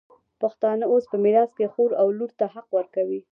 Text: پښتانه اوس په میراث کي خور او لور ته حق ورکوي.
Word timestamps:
پښتانه 0.41 0.85
اوس 0.91 1.03
په 1.11 1.17
میراث 1.23 1.51
کي 1.57 1.65
خور 1.73 1.91
او 2.01 2.07
لور 2.17 2.31
ته 2.39 2.45
حق 2.53 2.67
ورکوي. 2.77 3.21